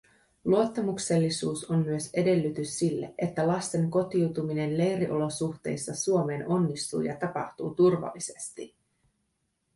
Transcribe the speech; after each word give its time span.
Luottamuksellisuus 0.45 1.65
on 1.71 1.79
myös 1.85 2.09
edellytys 2.13 2.79
sille, 2.79 3.13
että 3.17 3.47
lasten 3.47 3.91
kotiutuminen 3.91 4.77
leiriolosuhteista 4.77 5.95
Suomeen 5.95 6.47
onnistuu 6.47 7.01
ja 7.01 7.15
tapahtuu 7.15 7.75
turvallisesti. 7.75 8.75